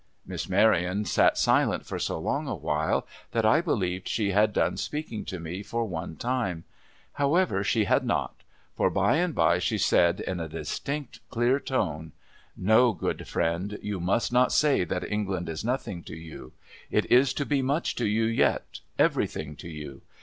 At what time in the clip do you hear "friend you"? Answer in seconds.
13.27-13.99